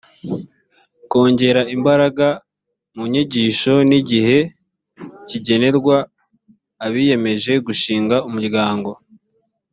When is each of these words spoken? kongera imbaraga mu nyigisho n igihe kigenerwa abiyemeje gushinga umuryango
kongera 1.11 1.61
imbaraga 1.75 2.27
mu 2.95 3.03
nyigisho 3.11 3.73
n 3.89 3.91
igihe 3.99 4.37
kigenerwa 5.27 5.97
abiyemeje 6.85 7.53
gushinga 7.65 8.15
umuryango 8.29 8.89